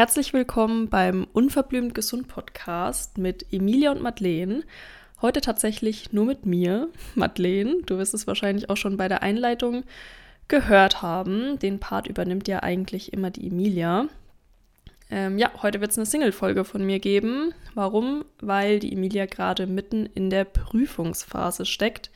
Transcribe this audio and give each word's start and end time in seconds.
Herzlich 0.00 0.32
willkommen 0.32 0.88
beim 0.88 1.26
Unverblümt 1.34 1.94
Gesund 1.94 2.26
Podcast 2.26 3.18
mit 3.18 3.52
Emilia 3.52 3.90
und 3.90 4.00
Madeleine. 4.00 4.62
Heute 5.20 5.42
tatsächlich 5.42 6.10
nur 6.14 6.24
mit 6.24 6.46
mir, 6.46 6.88
Madeleine. 7.14 7.82
Du 7.84 7.98
wirst 7.98 8.14
es 8.14 8.26
wahrscheinlich 8.26 8.70
auch 8.70 8.78
schon 8.78 8.96
bei 8.96 9.08
der 9.08 9.22
Einleitung 9.22 9.84
gehört 10.48 11.02
haben. 11.02 11.58
Den 11.58 11.80
Part 11.80 12.06
übernimmt 12.06 12.48
ja 12.48 12.62
eigentlich 12.62 13.12
immer 13.12 13.28
die 13.28 13.48
Emilia. 13.48 14.06
Ähm, 15.10 15.36
ja, 15.36 15.50
heute 15.60 15.82
wird 15.82 15.90
es 15.90 15.98
eine 15.98 16.06
Single-Folge 16.06 16.64
von 16.64 16.82
mir 16.82 16.98
geben. 16.98 17.52
Warum? 17.74 18.24
Weil 18.40 18.78
die 18.78 18.94
Emilia 18.94 19.26
gerade 19.26 19.66
mitten 19.66 20.06
in 20.06 20.30
der 20.30 20.44
Prüfungsphase 20.44 21.66
steckt. 21.66 22.10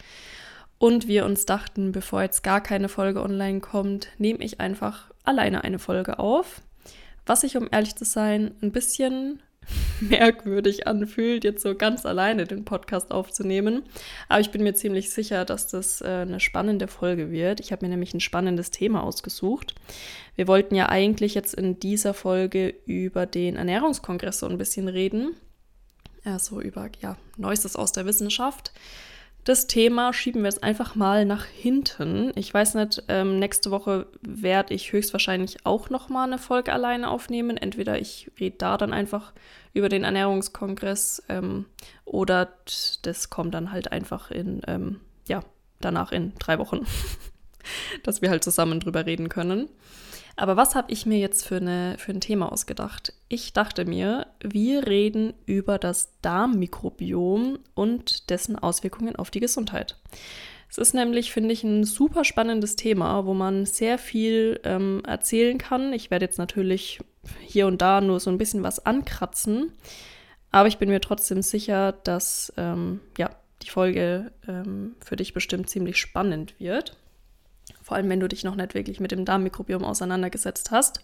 Und 0.79 1.07
wir 1.07 1.27
uns 1.27 1.45
dachten, 1.45 1.93
bevor 1.93 2.23
jetzt 2.23 2.43
gar 2.43 2.62
keine 2.62 2.89
Folge 2.89 3.23
online 3.23 3.61
kommt, 3.61 4.09
nehme 4.16 4.43
ich 4.43 4.59
einfach 4.59 5.11
alleine 5.23 5.64
eine 5.64 5.79
Folge 5.79 6.19
auf 6.19 6.62
was 7.27 7.43
sich, 7.43 7.56
um 7.56 7.68
ehrlich 7.70 7.96
zu 7.96 8.04
sein, 8.04 8.54
ein 8.62 8.72
bisschen 8.72 9.43
merkwürdig 10.00 10.86
anfühlt, 10.86 11.44
jetzt 11.44 11.62
so 11.62 11.75
ganz 11.75 12.04
alleine 12.07 12.44
den 12.44 12.64
Podcast 12.64 13.11
aufzunehmen. 13.11 13.82
Aber 14.29 14.40
ich 14.40 14.50
bin 14.50 14.62
mir 14.62 14.75
ziemlich 14.75 15.11
sicher, 15.11 15.44
dass 15.44 15.66
das 15.66 16.00
äh, 16.00 16.07
eine 16.07 16.40
spannende 16.40 16.89
Folge 16.89 17.30
wird. 17.30 17.61
Ich 17.61 17.72
habe 17.72 17.85
mir 17.85 17.90
nämlich 17.90 18.14
ein 18.14 18.21
spannendes 18.21 18.71
Thema 18.71 19.02
ausgesucht. 19.02 19.75
Wir 20.36 20.49
wollten 20.49 20.75
ja 20.75 20.89
eigentlich 20.89 21.35
jetzt 21.35 21.54
in 21.54 21.79
dieser 21.79 22.14
Folge 22.14 22.75
über 22.86 23.27
den 23.27 23.57
Ernährungskongress 23.57 24.41
so 24.41 24.46
ein 24.46 24.58
bisschen 24.58 24.88
reden. 24.88 25.35
Also 26.25 26.61
über 26.61 26.88
ja, 27.00 27.16
Neuestes 27.36 27.77
aus 27.77 27.93
der 27.93 28.07
Wissenschaft. 28.07 28.72
Das 29.44 29.66
Thema 29.66 30.14
schieben 30.14 30.40
wir 30.43 30.48
jetzt 30.48 30.62
einfach 30.62 30.94
mal 30.94 31.26
nach 31.26 31.44
hinten. 31.44 32.33
Ich 32.34 32.52
weiß 32.52 32.75
nicht, 32.77 33.05
ähm, 33.08 33.39
nächste 33.39 33.70
Woche 33.70 34.06
werde 34.22 34.72
ich 34.72 34.92
höchstwahrscheinlich 34.92 35.66
auch 35.66 35.91
noch 35.91 36.08
mal 36.08 36.25
eine 36.25 36.39
Folge 36.39 36.72
alleine 36.72 37.11
aufnehmen. 37.11 37.58
Entweder 37.58 38.00
ich 38.00 38.30
rede 38.41 38.56
da 38.56 38.78
dann 38.78 38.94
einfach 38.94 39.34
über 39.75 39.91
den 39.91 40.02
Ernährungskongress 40.02 41.25
ähm, 41.28 41.66
oder 42.06 42.54
das 43.02 43.28
kommt 43.28 43.52
dann 43.52 43.70
halt 43.70 43.92
einfach 43.92 44.30
in, 44.30 44.62
ähm, 44.66 45.00
ja, 45.28 45.42
danach 45.78 46.10
in 46.10 46.32
drei 46.38 46.58
Wochen, 46.58 46.86
dass 48.02 48.22
wir 48.22 48.30
halt 48.30 48.44
zusammen 48.44 48.80
drüber 48.80 49.06
reden 49.06 49.28
können. 49.28 49.68
Aber 50.36 50.56
was 50.56 50.74
habe 50.74 50.92
ich 50.92 51.06
mir 51.06 51.18
jetzt 51.18 51.46
für, 51.46 51.56
eine, 51.56 51.94
für 51.98 52.12
ein 52.12 52.20
Thema 52.20 52.50
ausgedacht? 52.50 53.12
Ich 53.28 53.52
dachte 53.52 53.84
mir, 53.84 54.26
wir 54.42 54.86
reden 54.86 55.32
über 55.46 55.78
das 55.78 56.12
Darmmikrobiom 56.22 57.60
und 57.74 58.30
dessen 58.30 58.58
Auswirkungen 58.58 59.14
auf 59.14 59.30
die 59.30 59.40
Gesundheit. 59.40 59.96
Es 60.68 60.78
ist 60.78 60.92
nämlich, 60.92 61.30
finde 61.30 61.52
ich, 61.52 61.62
ein 61.62 61.84
super 61.84 62.24
spannendes 62.24 62.74
Thema, 62.74 63.26
wo 63.26 63.34
man 63.34 63.64
sehr 63.64 63.96
viel 63.96 64.58
ähm, 64.64 65.02
erzählen 65.06 65.56
kann. 65.56 65.92
Ich 65.92 66.10
werde 66.10 66.24
jetzt 66.24 66.38
natürlich 66.38 66.98
hier 67.46 67.68
und 67.68 67.80
da 67.80 68.00
nur 68.00 68.18
so 68.18 68.28
ein 68.28 68.38
bisschen 68.38 68.64
was 68.64 68.84
ankratzen, 68.84 69.72
aber 70.50 70.66
ich 70.66 70.78
bin 70.78 70.88
mir 70.88 71.00
trotzdem 71.00 71.42
sicher, 71.42 71.92
dass 71.92 72.52
ähm, 72.56 73.00
ja, 73.18 73.30
die 73.62 73.70
Folge 73.70 74.32
ähm, 74.48 74.96
für 75.04 75.16
dich 75.16 75.32
bestimmt 75.32 75.70
ziemlich 75.70 75.96
spannend 75.96 76.54
wird. 76.58 76.96
Vor 77.84 77.98
allem, 77.98 78.08
wenn 78.08 78.20
du 78.20 78.28
dich 78.28 78.44
noch 78.44 78.56
nicht 78.56 78.72
wirklich 78.72 78.98
mit 78.98 79.12
dem 79.12 79.27
Darmmikrobiom 79.27 79.84
auseinandergesetzt 79.84 80.70
hast. 80.70 81.00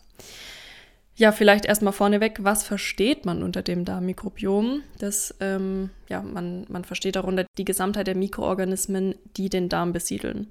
Ja, 1.15 1.31
vielleicht 1.31 1.67
erstmal 1.67 1.93
vorneweg, 1.93 2.43
was 2.43 2.63
versteht 2.63 3.27
man 3.27 3.43
unter 3.43 3.61
dem 3.61 3.85
Darmmikrobiom? 3.85 4.83
Das, 4.99 5.35
ähm, 5.41 5.91
ja, 6.09 6.23
man, 6.23 6.65
man 6.71 6.85
versteht 6.85 7.17
darunter 7.17 7.45
die 7.59 7.67
Gesamtheit 7.67 8.07
der 8.07 8.15
Mikroorganismen, 8.15 9.15
die 9.37 9.51
den 9.51 9.69
Darm 9.69 9.93
besiedeln. 9.93 10.47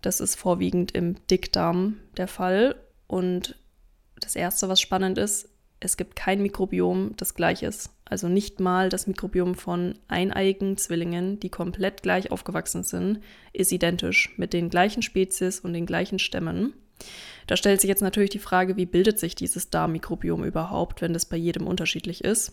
Das 0.00 0.18
ist 0.18 0.34
vorwiegend 0.34 0.90
im 0.90 1.24
Dickdarm 1.28 1.98
der 2.16 2.26
Fall. 2.26 2.74
Und 3.06 3.56
das 4.18 4.34
Erste, 4.34 4.68
was 4.68 4.80
spannend 4.80 5.16
ist, 5.16 5.48
es 5.84 5.96
gibt 5.96 6.14
kein 6.16 6.42
Mikrobiom, 6.42 7.14
das 7.16 7.34
gleich 7.34 7.62
ist. 7.62 7.90
Also 8.04 8.28
nicht 8.28 8.60
mal 8.60 8.88
das 8.88 9.06
Mikrobiom 9.06 9.54
von 9.54 9.94
eineiigen 10.06 10.76
Zwillingen, 10.76 11.40
die 11.40 11.48
komplett 11.48 12.02
gleich 12.02 12.30
aufgewachsen 12.30 12.84
sind, 12.84 13.20
ist 13.52 13.72
identisch 13.72 14.32
mit 14.36 14.52
den 14.52 14.68
gleichen 14.68 15.02
Spezies 15.02 15.60
und 15.60 15.72
den 15.72 15.86
gleichen 15.86 16.18
Stämmen. 16.18 16.74
Da 17.48 17.56
stellt 17.56 17.80
sich 17.80 17.88
jetzt 17.88 18.02
natürlich 18.02 18.30
die 18.30 18.38
Frage, 18.38 18.76
wie 18.76 18.86
bildet 18.86 19.18
sich 19.18 19.34
dieses 19.34 19.70
Darmmikrobiom 19.70 20.44
überhaupt, 20.44 21.00
wenn 21.00 21.14
das 21.14 21.26
bei 21.26 21.36
jedem 21.36 21.66
unterschiedlich 21.66 22.22
ist. 22.22 22.52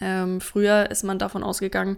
Ähm, 0.00 0.40
früher 0.40 0.90
ist 0.90 1.04
man 1.04 1.18
davon 1.18 1.42
ausgegangen, 1.42 1.96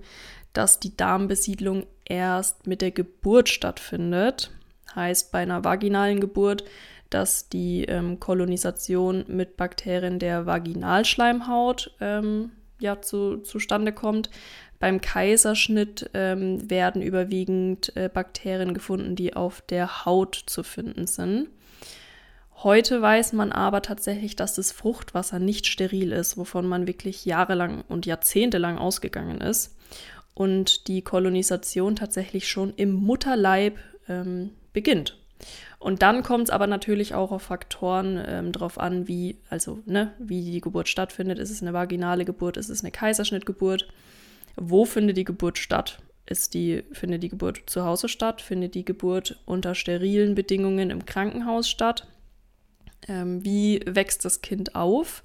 dass 0.52 0.78
die 0.78 0.96
Darmbesiedlung 0.96 1.86
erst 2.04 2.68
mit 2.68 2.82
der 2.82 2.92
Geburt 2.92 3.48
stattfindet. 3.48 4.50
Heißt, 4.94 5.32
bei 5.32 5.40
einer 5.40 5.64
vaginalen 5.64 6.20
Geburt 6.20 6.64
dass 7.10 7.48
die 7.48 7.84
ähm, 7.84 8.20
Kolonisation 8.20 9.24
mit 9.28 9.56
Bakterien 9.56 10.18
der 10.18 10.46
Vaginalschleimhaut 10.46 11.94
ähm, 12.00 12.52
ja, 12.78 13.02
zu, 13.02 13.38
zustande 13.38 13.92
kommt. 13.92 14.30
Beim 14.78 15.00
Kaiserschnitt 15.00 16.08
ähm, 16.14 16.70
werden 16.70 17.02
überwiegend 17.02 17.94
äh, 17.96 18.08
Bakterien 18.08 18.72
gefunden, 18.72 19.14
die 19.14 19.36
auf 19.36 19.60
der 19.60 20.06
Haut 20.06 20.42
zu 20.46 20.62
finden 20.62 21.06
sind. 21.06 21.48
Heute 22.62 23.00
weiß 23.00 23.32
man 23.32 23.52
aber 23.52 23.82
tatsächlich, 23.82 24.36
dass 24.36 24.54
das 24.54 24.72
Fruchtwasser 24.72 25.38
nicht 25.38 25.66
steril 25.66 26.12
ist, 26.12 26.36
wovon 26.36 26.66
man 26.66 26.86
wirklich 26.86 27.24
jahrelang 27.24 27.84
und 27.88 28.06
jahrzehntelang 28.06 28.78
ausgegangen 28.78 29.40
ist. 29.40 29.76
Und 30.34 30.86
die 30.86 31.02
Kolonisation 31.02 31.96
tatsächlich 31.96 32.48
schon 32.48 32.72
im 32.76 32.92
Mutterleib 32.92 33.78
ähm, 34.08 34.50
beginnt. 34.72 35.18
Und 35.78 36.02
dann 36.02 36.22
kommt 36.22 36.44
es 36.44 36.50
aber 36.50 36.66
natürlich 36.66 37.14
auch 37.14 37.32
auf 37.32 37.42
Faktoren 37.42 38.22
ähm, 38.26 38.52
drauf 38.52 38.78
an, 38.78 39.08
wie, 39.08 39.38
also, 39.48 39.80
ne, 39.86 40.12
wie 40.18 40.42
die 40.42 40.60
Geburt 40.60 40.88
stattfindet. 40.88 41.38
Ist 41.38 41.50
es 41.50 41.62
eine 41.62 41.72
vaginale 41.72 42.24
Geburt? 42.24 42.56
Ist 42.56 42.68
es 42.68 42.82
eine 42.82 42.90
Kaiserschnittgeburt? 42.90 43.88
Wo 44.56 44.84
findet 44.84 45.16
die 45.16 45.24
Geburt 45.24 45.58
statt? 45.58 46.00
Ist 46.26 46.54
die, 46.54 46.84
findet 46.92 47.22
die 47.22 47.28
Geburt 47.28 47.62
zu 47.66 47.84
Hause 47.84 48.08
statt? 48.08 48.42
Findet 48.42 48.74
die 48.74 48.84
Geburt 48.84 49.40
unter 49.46 49.74
sterilen 49.74 50.34
Bedingungen 50.34 50.90
im 50.90 51.06
Krankenhaus 51.06 51.68
statt? 51.68 52.06
Ähm, 53.08 53.44
wie 53.44 53.80
wächst 53.86 54.24
das 54.24 54.42
Kind 54.42 54.74
auf? 54.74 55.24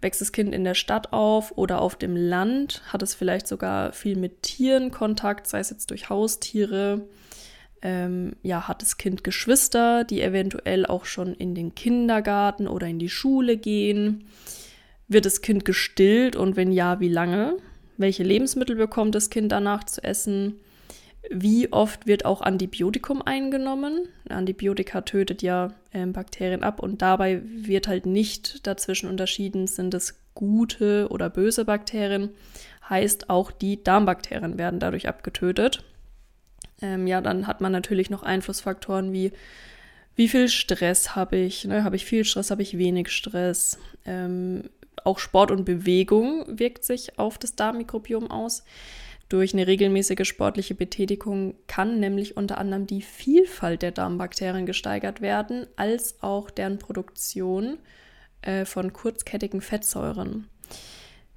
Wächst 0.00 0.20
das 0.20 0.30
Kind 0.30 0.54
in 0.54 0.62
der 0.62 0.74
Stadt 0.74 1.12
auf 1.12 1.56
oder 1.56 1.80
auf 1.80 1.96
dem 1.96 2.14
Land? 2.14 2.82
Hat 2.92 3.02
es 3.02 3.14
vielleicht 3.14 3.48
sogar 3.48 3.92
viel 3.92 4.16
mit 4.16 4.42
Tieren 4.42 4.92
Kontakt, 4.92 5.48
sei 5.48 5.58
es 5.58 5.70
jetzt 5.70 5.90
durch 5.90 6.08
Haustiere? 6.08 7.08
Ähm, 7.82 8.36
ja, 8.42 8.66
hat 8.66 8.82
das 8.82 8.96
Kind 8.96 9.24
Geschwister, 9.24 10.04
die 10.04 10.22
eventuell 10.22 10.86
auch 10.86 11.04
schon 11.04 11.34
in 11.34 11.54
den 11.54 11.74
Kindergarten 11.74 12.66
oder 12.66 12.86
in 12.86 12.98
die 12.98 13.08
Schule 13.08 13.56
gehen? 13.56 14.24
Wird 15.06 15.26
das 15.26 15.40
Kind 15.40 15.64
gestillt 15.64 16.36
und 16.36 16.56
wenn 16.56 16.72
ja, 16.72 17.00
wie 17.00 17.08
lange? 17.08 17.56
Welche 17.96 18.22
Lebensmittel 18.22 18.76
bekommt 18.76 19.14
das 19.14 19.30
Kind 19.30 19.52
danach 19.52 19.84
zu 19.84 20.02
essen? 20.02 20.60
Wie 21.30 21.72
oft 21.72 22.06
wird 22.06 22.24
auch 22.24 22.42
Antibiotikum 22.42 23.22
eingenommen? 23.22 24.08
Antibiotika 24.28 25.02
tötet 25.02 25.42
ja 25.42 25.74
äh, 25.92 26.06
Bakterien 26.06 26.62
ab 26.62 26.80
und 26.80 27.02
dabei 27.02 27.42
wird 27.44 27.88
halt 27.88 28.06
nicht 28.06 28.66
dazwischen 28.66 29.08
unterschieden, 29.08 29.66
sind 29.66 29.94
es 29.94 30.20
gute 30.34 31.08
oder 31.10 31.28
böse 31.28 31.64
Bakterien. 31.64 32.30
Heißt, 32.88 33.28
auch 33.28 33.50
die 33.50 33.82
Darmbakterien 33.82 34.58
werden 34.58 34.80
dadurch 34.80 35.08
abgetötet 35.08 35.84
ähm, 36.80 37.06
ja, 37.06 37.20
dann 37.20 37.46
hat 37.46 37.60
man 37.60 37.72
natürlich 37.72 38.10
noch 38.10 38.22
Einflussfaktoren 38.22 39.12
wie, 39.12 39.32
wie 40.16 40.28
viel 40.28 40.48
Stress 40.48 41.14
habe 41.16 41.36
ich, 41.36 41.64
ne? 41.64 41.84
habe 41.84 41.96
ich 41.96 42.04
viel 42.04 42.24
Stress, 42.24 42.50
habe 42.50 42.62
ich 42.62 42.78
wenig 42.78 43.10
Stress. 43.10 43.78
Ähm, 44.04 44.64
auch 45.04 45.18
Sport 45.18 45.50
und 45.50 45.64
Bewegung 45.64 46.44
wirkt 46.48 46.84
sich 46.84 47.18
auf 47.18 47.38
das 47.38 47.54
Darmmikrobiom 47.54 48.30
aus. 48.30 48.64
Durch 49.28 49.52
eine 49.52 49.66
regelmäßige 49.66 50.26
sportliche 50.26 50.74
Betätigung 50.74 51.54
kann 51.66 52.00
nämlich 52.00 52.36
unter 52.36 52.58
anderem 52.58 52.86
die 52.86 53.02
Vielfalt 53.02 53.82
der 53.82 53.92
Darmbakterien 53.92 54.64
gesteigert 54.64 55.20
werden, 55.20 55.66
als 55.76 56.22
auch 56.22 56.50
deren 56.50 56.78
Produktion 56.78 57.78
äh, 58.40 58.64
von 58.64 58.92
kurzkettigen 58.92 59.60
Fettsäuren. 59.60 60.48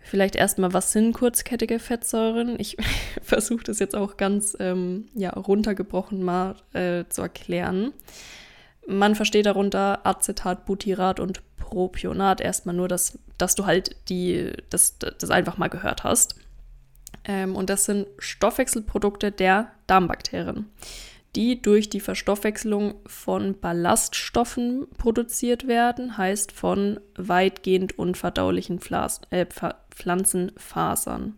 Vielleicht 0.03 0.35
erstmal, 0.35 0.73
was 0.73 0.91
sind 0.91 1.13
kurzkettige 1.13 1.79
Fettsäuren? 1.79 2.59
Ich 2.59 2.77
versuche 3.21 3.63
das 3.63 3.79
jetzt 3.79 3.95
auch 3.95 4.17
ganz 4.17 4.57
ähm, 4.59 5.07
ja, 5.13 5.31
runtergebrochen 5.31 6.23
mal 6.23 6.55
äh, 6.73 7.05
zu 7.09 7.21
erklären. 7.21 7.93
Man 8.87 9.15
versteht 9.15 9.45
darunter 9.45 10.05
Acetat, 10.05 10.65
Butyrat 10.65 11.19
und 11.19 11.41
Propionat 11.57 12.41
erstmal 12.41 12.75
nur, 12.75 12.87
dass, 12.87 13.19
dass 13.37 13.55
du 13.55 13.65
halt 13.65 13.95
die, 14.09 14.51
das, 14.69 14.97
das 14.97 15.29
einfach 15.29 15.57
mal 15.57 15.69
gehört 15.69 16.03
hast. 16.03 16.35
Ähm, 17.23 17.55
und 17.55 17.69
das 17.69 17.85
sind 17.85 18.07
Stoffwechselprodukte 18.17 19.31
der 19.31 19.71
Darmbakterien 19.87 20.65
die 21.35 21.61
durch 21.61 21.89
die 21.89 21.99
Verstoffwechselung 21.99 22.95
von 23.05 23.59
Ballaststoffen 23.59 24.87
produziert 24.97 25.67
werden, 25.67 26.17
heißt 26.17 26.51
von 26.51 26.99
weitgehend 27.15 27.97
unverdaulichen 27.97 28.79
Pflas 28.79 29.21
äh, 29.29 29.45
Pflanzenfasern. 29.91 31.37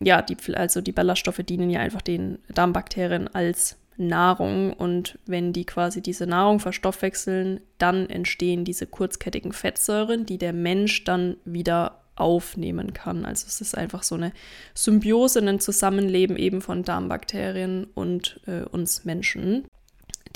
Ja, 0.00 0.22
die, 0.22 0.36
also 0.54 0.80
die 0.80 0.92
Ballaststoffe 0.92 1.38
dienen 1.38 1.70
ja 1.70 1.80
einfach 1.80 2.02
den 2.02 2.38
Darmbakterien 2.48 3.28
als 3.28 3.78
Nahrung 3.96 4.72
und 4.72 5.18
wenn 5.26 5.52
die 5.52 5.64
quasi 5.64 6.00
diese 6.00 6.26
Nahrung 6.26 6.60
verstoffwechseln, 6.60 7.60
dann 7.78 8.08
entstehen 8.08 8.64
diese 8.64 8.86
kurzkettigen 8.86 9.52
Fettsäuren, 9.52 10.24
die 10.24 10.38
der 10.38 10.52
Mensch 10.52 11.02
dann 11.04 11.36
wieder 11.44 12.04
aufnehmen 12.20 12.92
kann. 12.92 13.24
Also 13.24 13.46
es 13.46 13.60
ist 13.60 13.76
einfach 13.76 14.02
so 14.02 14.14
eine 14.14 14.32
Symbiose, 14.74 15.40
ein 15.40 15.60
Zusammenleben 15.60 16.36
eben 16.36 16.60
von 16.60 16.82
Darmbakterien 16.82 17.86
und 17.94 18.40
äh, 18.46 18.62
uns 18.62 19.04
Menschen. 19.04 19.64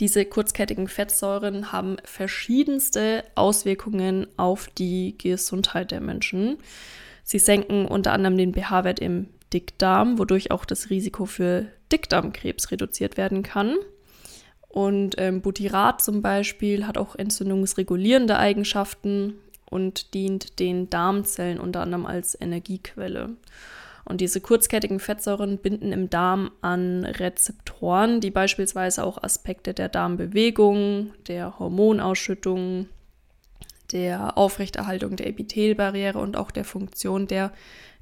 Diese 0.00 0.24
kurzkettigen 0.24 0.88
Fettsäuren 0.88 1.70
haben 1.72 1.96
verschiedenste 2.04 3.24
Auswirkungen 3.34 4.26
auf 4.36 4.68
die 4.68 5.16
Gesundheit 5.18 5.90
der 5.90 6.00
Menschen. 6.00 6.58
Sie 7.24 7.38
senken 7.38 7.86
unter 7.86 8.12
anderem 8.12 8.36
den 8.36 8.54
pH-Wert 8.54 9.00
im 9.00 9.28
Dickdarm, 9.52 10.18
wodurch 10.18 10.50
auch 10.50 10.64
das 10.64 10.90
Risiko 10.90 11.26
für 11.26 11.66
Dickdarmkrebs 11.92 12.70
reduziert 12.70 13.16
werden 13.16 13.42
kann. 13.42 13.76
Und 14.68 15.16
ähm, 15.18 15.42
Butyrat 15.42 16.02
zum 16.02 16.22
Beispiel 16.22 16.86
hat 16.86 16.96
auch 16.96 17.14
entzündungsregulierende 17.14 18.38
Eigenschaften 18.38 19.34
und 19.72 20.14
dient 20.14 20.58
den 20.60 20.90
Darmzellen 20.90 21.58
unter 21.58 21.80
anderem 21.80 22.06
als 22.06 22.38
Energiequelle. 22.38 23.30
Und 24.04 24.20
diese 24.20 24.40
kurzkettigen 24.40 25.00
Fettsäuren 25.00 25.58
binden 25.58 25.92
im 25.92 26.10
Darm 26.10 26.50
an 26.60 27.04
Rezeptoren, 27.04 28.20
die 28.20 28.30
beispielsweise 28.30 29.04
auch 29.04 29.22
Aspekte 29.22 29.74
der 29.74 29.88
Darmbewegung, 29.88 31.12
der 31.28 31.58
Hormonausschüttung, 31.58 32.88
der 33.92 34.36
Aufrechterhaltung 34.36 35.16
der 35.16 35.28
Epithelbarriere 35.28 36.18
und 36.18 36.36
auch 36.36 36.50
der 36.50 36.64
Funktion 36.64 37.26
der 37.26 37.52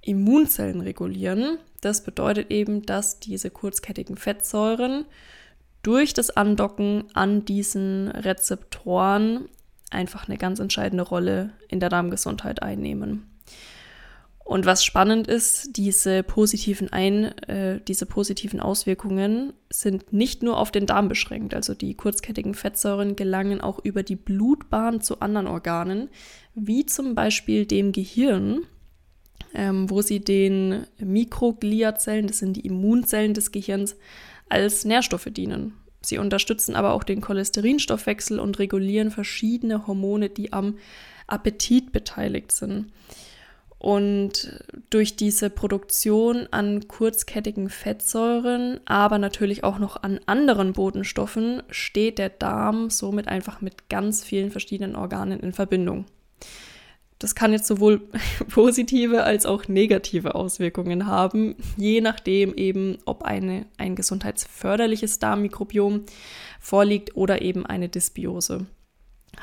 Immunzellen 0.01 0.81
regulieren. 0.81 1.59
Das 1.81 2.03
bedeutet 2.03 2.51
eben, 2.51 2.87
dass 2.87 3.21
diese 3.21 3.51
kurzkettigen 3.51 4.17
Fettsäuren 4.17 5.05
durch 5.83 6.15
das 6.15 6.31
Andocken 6.31 7.05
an 7.15 7.45
diesen 7.45 8.09
Rezeptoren 8.09 9.49
einfach 9.91 10.29
eine 10.29 10.39
ganz 10.39 10.61
entscheidende 10.61 11.05
Rolle 11.05 11.51
in 11.69 11.81
der 11.81 11.89
Darmgesundheit 11.89 12.63
einnehmen. 12.63 13.27
Und 14.51 14.67
was 14.67 14.85
spannend 14.85 15.29
ist, 15.29 15.77
diese 15.77 16.25
positiven, 16.25 16.93
Ein, 16.93 17.39
äh, 17.47 17.81
diese 17.87 18.05
positiven 18.05 18.59
Auswirkungen 18.59 19.53
sind 19.69 20.13
nicht 20.13 20.43
nur 20.43 20.59
auf 20.59 20.73
den 20.73 20.87
Darm 20.87 21.09
beschränkt. 21.09 21.55
Also 21.55 21.73
die 21.73 21.95
kurzkettigen 21.95 22.55
Fettsäuren 22.55 23.15
gelangen 23.15 23.61
auch 23.61 23.79
über 23.85 24.03
die 24.03 24.17
Blutbahn 24.17 25.01
zu 25.03 25.21
anderen 25.21 25.47
Organen, 25.47 26.09
wie 26.57 26.85
zum 26.85 27.15
Beispiel 27.15 27.65
dem 27.65 27.93
Gehirn, 27.93 28.63
ähm, 29.55 29.89
wo 29.89 30.03
sie 30.03 30.19
den 30.19 30.85
Mikrogliazellen, 30.99 32.27
das 32.27 32.39
sind 32.39 32.55
die 32.55 32.67
Immunzellen 32.67 33.35
des 33.35 33.53
Gehirns, 33.53 33.95
als 34.49 34.85
Nährstoffe 34.85 35.29
dienen. 35.31 35.75
Sie 36.03 36.19
unterstützen 36.19 36.77
aber 36.77 36.93
auch 36.93 37.05
den 37.05 37.21
Cholesterinstoffwechsel 37.21 38.41
und 38.41 38.59
regulieren 38.59 39.11
verschiedene 39.11 39.87
Hormone, 39.87 40.31
die 40.31 40.53
am 40.53 40.79
Appetit 41.27 41.93
beteiligt 41.93 42.53
sind. 42.53 42.93
Und 43.79 44.63
durch 44.91 45.17
diese 45.17 45.49
Produktion 45.49 46.47
an 46.51 46.87
kurzkettigen 46.87 47.71
Fettsäuren, 47.71 48.79
aber 48.85 49.17
natürlich 49.17 49.65
auch 49.65 49.79
noch 49.79 50.03
an 50.03 50.21
anderen 50.27 50.75
Botenstoffen, 50.75 51.63
steht 51.71 52.19
der 52.19 52.29
Darm 52.29 52.91
somit 52.91 53.27
einfach 53.27 53.63
mit 53.63 53.89
ganz 53.89 54.23
vielen 54.23 54.51
verschiedenen 54.51 54.97
Organen 54.97 55.41
in 55.41 55.55
Verbindung. 55.55 56.05
Das 57.21 57.35
kann 57.35 57.53
jetzt 57.53 57.67
sowohl 57.67 58.01
positive 58.49 59.23
als 59.23 59.47
auch 59.47 59.69
negative 59.69 60.35
Auswirkungen 60.35 61.07
haben, 61.07 61.55
je 61.77 62.01
nachdem 62.01 62.55
eben, 62.55 62.99
ob 63.05 63.23
eine, 63.23 63.67
ein 63.77 63.95
gesundheitsförderliches 63.95 65.21
Darmmikrobiom 65.21 66.07
vorliegt 66.59 67.15
oder 67.15 67.43
eben 67.43 67.67
eine 67.67 67.91
Dysbiose. 67.91 68.67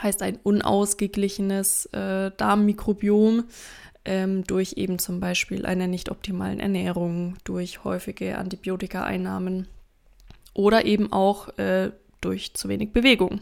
Heißt 0.01 0.21
ein 0.23 0.39
unausgeglichenes 0.43 1.85
äh, 1.93 2.31
Darmmikrobiom 2.35 3.45
ähm, 4.05 4.43
durch 4.45 4.73
eben 4.77 4.97
zum 4.97 5.19
Beispiel 5.19 5.65
eine 5.67 5.87
nicht 5.87 6.09
optimalen 6.09 6.59
Ernährung, 6.59 7.37
durch 7.43 7.83
häufige 7.83 8.39
Antibiotikaeinnahmen 8.39 9.67
oder 10.55 10.85
eben 10.85 11.13
auch 11.13 11.55
äh, 11.59 11.91
durch 12.21 12.55
zu 12.55 12.69
wenig 12.69 12.91
Bewegung. 12.91 13.39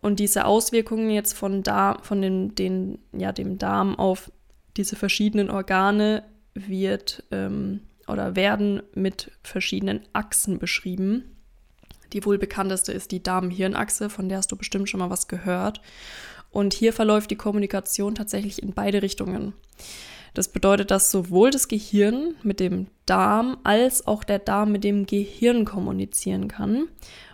Und 0.00 0.18
diese 0.18 0.44
Auswirkungen 0.46 1.10
jetzt 1.10 1.34
von, 1.34 1.62
Darm, 1.62 2.02
von 2.02 2.22
den, 2.22 2.54
den, 2.54 2.98
ja, 3.12 3.32
dem 3.32 3.58
Darm 3.58 3.98
auf 3.98 4.32
diese 4.76 4.96
verschiedenen 4.96 5.50
Organe 5.50 6.24
wird 6.54 7.24
ähm, 7.30 7.80
oder 8.08 8.34
werden 8.36 8.82
mit 8.94 9.30
verschiedenen 9.42 10.00
Achsen 10.12 10.58
beschrieben. 10.58 11.36
Die 12.12 12.24
wohl 12.24 12.38
bekannteste 12.38 12.92
ist 12.92 13.12
die 13.12 13.22
Darm-Hirn-Achse, 13.22 14.10
von 14.10 14.28
der 14.28 14.38
hast 14.38 14.50
du 14.50 14.56
bestimmt 14.56 14.88
schon 14.88 15.00
mal 15.00 15.10
was 15.10 15.28
gehört. 15.28 15.80
Und 16.50 16.74
hier 16.74 16.92
verläuft 16.92 17.30
die 17.30 17.36
Kommunikation 17.36 18.14
tatsächlich 18.14 18.62
in 18.62 18.72
beide 18.72 19.02
Richtungen. 19.02 19.52
Das 20.34 20.48
bedeutet, 20.48 20.90
dass 20.90 21.10
sowohl 21.10 21.50
das 21.50 21.68
Gehirn 21.68 22.34
mit 22.42 22.60
dem 22.60 22.86
Darm 23.06 23.58
als 23.64 24.06
auch 24.06 24.24
der 24.24 24.38
Darm 24.38 24.72
mit 24.72 24.84
dem 24.84 25.06
Gehirn 25.06 25.64
kommunizieren 25.64 26.48
kann. 26.48 26.88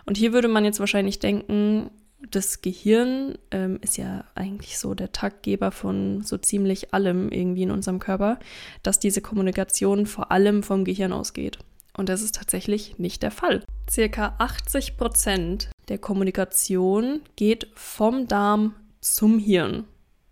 Und 0.05 0.17
hier 0.17 0.33
würde 0.33 0.47
man 0.47 0.65
jetzt 0.65 0.79
wahrscheinlich 0.79 1.19
denken, 1.19 1.89
das 2.19 2.61
Gehirn 2.61 3.37
ähm, 3.51 3.79
ist 3.81 3.97
ja 3.97 4.23
eigentlich 4.35 4.77
so 4.79 4.93
der 4.93 5.11
Taktgeber 5.11 5.71
von 5.71 6.21
so 6.23 6.37
ziemlich 6.37 6.93
allem 6.93 7.29
irgendwie 7.29 7.63
in 7.63 7.71
unserem 7.71 7.99
Körper, 7.99 8.39
dass 8.83 8.99
diese 8.99 9.21
Kommunikation 9.21 10.05
vor 10.05 10.31
allem 10.31 10.63
vom 10.63 10.83
Gehirn 10.83 11.13
ausgeht. 11.13 11.59
Und 11.95 12.09
das 12.09 12.21
ist 12.21 12.35
tatsächlich 12.35 12.99
nicht 12.99 13.23
der 13.23 13.31
Fall. 13.31 13.63
Circa 13.89 14.35
80 14.37 14.97
Prozent 14.97 15.69
der 15.89 15.97
Kommunikation 15.97 17.21
geht 17.35 17.67
vom 17.73 18.27
Darm 18.27 18.75
zum 18.99 19.39
Hirn, 19.39 19.85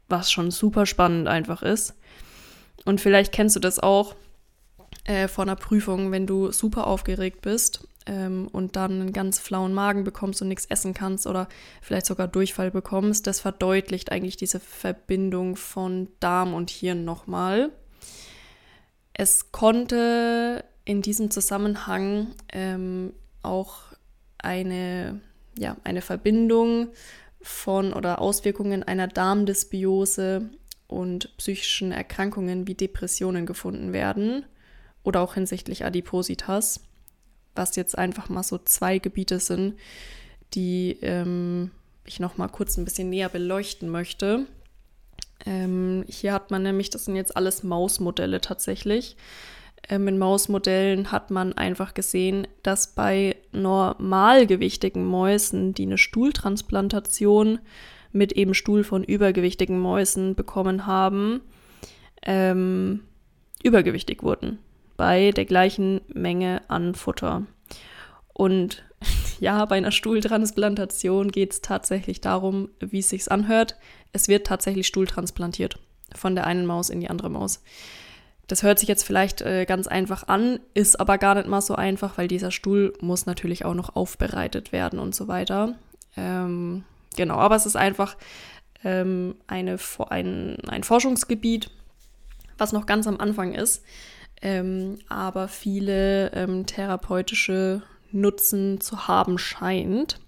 was 0.09 0.31
schon 0.31 0.51
super 0.51 0.85
spannend 0.85 1.27
einfach 1.27 1.63
ist. 1.63 1.95
Und 2.83 3.01
vielleicht 3.01 3.31
kennst 3.31 3.55
du 3.55 3.59
das 3.59 3.79
auch 3.79 4.15
äh, 5.05 5.27
vor 5.27 5.43
einer 5.43 5.55
Prüfung, 5.55 6.11
wenn 6.11 6.27
du 6.27 6.51
super 6.51 6.87
aufgeregt 6.87 7.41
bist 7.41 7.87
ähm, 8.05 8.47
und 8.51 8.75
dann 8.75 9.01
einen 9.01 9.13
ganz 9.13 9.39
flauen 9.39 9.73
Magen 9.73 10.03
bekommst 10.03 10.41
und 10.41 10.47
nichts 10.47 10.65
essen 10.65 10.93
kannst 10.93 11.27
oder 11.27 11.47
vielleicht 11.81 12.05
sogar 12.05 12.27
Durchfall 12.27 12.71
bekommst. 12.71 13.27
Das 13.27 13.39
verdeutlicht 13.39 14.11
eigentlich 14.11 14.37
diese 14.37 14.59
Verbindung 14.59 15.55
von 15.55 16.09
Darm 16.19 16.53
und 16.53 16.69
Hirn 16.69 17.05
nochmal. 17.05 17.71
Es 19.13 19.51
konnte 19.51 20.65
in 20.83 21.01
diesem 21.01 21.31
Zusammenhang 21.31 22.27
ähm, 22.51 23.13
auch 23.41 23.77
eine, 24.37 25.21
ja, 25.57 25.77
eine 25.83 26.01
Verbindung 26.01 26.89
von 27.41 27.93
oder 27.93 28.19
Auswirkungen 28.19 28.83
einer 28.83 29.07
Darmdysbiose 29.07 30.49
und 30.87 31.35
psychischen 31.37 31.91
Erkrankungen 31.91 32.67
wie 32.67 32.75
Depressionen 32.75 33.45
gefunden 33.45 33.93
werden 33.93 34.45
oder 35.03 35.21
auch 35.21 35.35
hinsichtlich 35.35 35.85
Adipositas, 35.85 36.81
was 37.55 37.75
jetzt 37.75 37.97
einfach 37.97 38.29
mal 38.29 38.43
so 38.43 38.57
zwei 38.57 38.99
Gebiete 38.99 39.39
sind, 39.39 39.75
die 40.53 40.97
ähm, 41.01 41.71
ich 42.05 42.19
noch 42.19 42.37
mal 42.37 42.47
kurz 42.47 42.77
ein 42.77 42.85
bisschen 42.85 43.09
näher 43.09 43.29
beleuchten 43.29 43.89
möchte. 43.89 44.45
Ähm, 45.45 46.05
hier 46.07 46.33
hat 46.33 46.51
man 46.51 46.63
nämlich, 46.63 46.89
das 46.89 47.05
sind 47.05 47.15
jetzt 47.15 47.35
alles 47.35 47.63
Mausmodelle 47.63 48.41
tatsächlich, 48.41 49.17
ähm, 49.89 50.07
in 50.07 50.17
Mausmodellen 50.17 51.11
hat 51.11 51.31
man 51.31 51.53
einfach 51.53 51.93
gesehen, 51.93 52.47
dass 52.63 52.95
bei 52.95 53.35
normalgewichtigen 53.51 55.05
Mäusen, 55.05 55.73
die 55.73 55.83
eine 55.83 55.97
Stuhltransplantation 55.97 57.59
mit 58.11 58.31
eben 58.33 58.53
Stuhl 58.53 58.83
von 58.83 59.03
übergewichtigen 59.03 59.79
Mäusen 59.79 60.35
bekommen 60.35 60.85
haben, 60.87 61.41
ähm, 62.23 63.01
übergewichtig 63.63 64.23
wurden 64.23 64.59
bei 64.97 65.31
der 65.31 65.45
gleichen 65.45 66.01
Menge 66.07 66.61
an 66.67 66.95
Futter. 66.95 67.43
Und 68.33 68.83
ja, 69.39 69.65
bei 69.65 69.77
einer 69.77 69.91
Stuhltransplantation 69.91 71.31
geht 71.31 71.53
es 71.53 71.61
tatsächlich 71.61 72.21
darum, 72.21 72.69
wie 72.79 72.99
es 72.99 73.09
sich 73.09 73.31
anhört. 73.31 73.75
Es 74.11 74.27
wird 74.27 74.47
tatsächlich 74.47 74.87
Stuhl 74.87 75.07
transplantiert 75.07 75.79
von 76.13 76.35
der 76.35 76.47
einen 76.47 76.65
Maus 76.65 76.89
in 76.89 77.01
die 77.01 77.09
andere 77.09 77.29
Maus. 77.29 77.61
Das 78.47 78.61
hört 78.61 78.77
sich 78.77 78.87
jetzt 78.87 79.03
vielleicht 79.03 79.41
äh, 79.41 79.65
ganz 79.65 79.87
einfach 79.87 80.27
an, 80.27 80.59
ist 80.73 80.99
aber 80.99 81.17
gar 81.17 81.35
nicht 81.35 81.47
mal 81.47 81.61
so 81.61 81.75
einfach, 81.75 82.17
weil 82.17 82.27
dieser 82.27 82.51
Stuhl 82.51 82.93
muss 83.01 83.25
natürlich 83.25 83.65
auch 83.65 83.73
noch 83.73 83.95
aufbereitet 83.95 84.71
werden 84.71 84.99
und 84.99 85.15
so 85.15 85.27
weiter. 85.27 85.75
Ähm, 86.15 86.83
genau, 87.15 87.37
aber 87.37 87.55
es 87.55 87.65
ist 87.65 87.75
einfach 87.75 88.15
ähm, 88.83 89.35
eine, 89.47 89.77
ein, 90.09 90.57
ein 90.67 90.83
Forschungsgebiet, 90.83 91.71
was 92.57 92.71
noch 92.71 92.85
ganz 92.85 93.07
am 93.07 93.19
Anfang 93.19 93.53
ist, 93.53 93.83
ähm, 94.41 94.99
aber 95.09 95.47
viele 95.47 96.31
ähm, 96.33 96.65
therapeutische 96.65 97.81
Nutzen 98.11 98.79
zu 98.81 99.07
haben 99.07 99.37
scheint. 99.37 100.19